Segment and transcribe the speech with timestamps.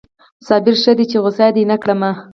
[0.47, 2.01] صابره ښه ده چې غصه دې نه کړم